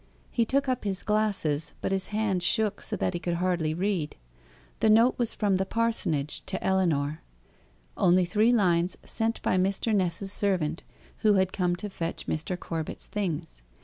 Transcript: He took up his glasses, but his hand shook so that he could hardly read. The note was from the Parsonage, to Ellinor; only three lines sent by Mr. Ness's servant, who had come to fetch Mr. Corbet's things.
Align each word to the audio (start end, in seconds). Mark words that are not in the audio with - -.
He 0.31 0.45
took 0.45 0.67
up 0.67 0.83
his 0.83 1.03
glasses, 1.03 1.73
but 1.79 1.91
his 1.91 2.07
hand 2.07 2.41
shook 2.41 2.81
so 2.81 2.95
that 2.95 3.13
he 3.13 3.19
could 3.19 3.35
hardly 3.35 3.75
read. 3.75 4.15
The 4.79 4.89
note 4.89 5.13
was 5.19 5.35
from 5.35 5.57
the 5.57 5.63
Parsonage, 5.77 6.41
to 6.47 6.57
Ellinor; 6.63 7.21
only 7.95 8.25
three 8.25 8.51
lines 8.51 8.97
sent 9.03 9.39
by 9.43 9.57
Mr. 9.59 9.93
Ness's 9.93 10.31
servant, 10.31 10.81
who 11.17 11.35
had 11.35 11.53
come 11.53 11.75
to 11.75 11.87
fetch 11.87 12.25
Mr. 12.25 12.59
Corbet's 12.59 13.09
things. 13.09 13.61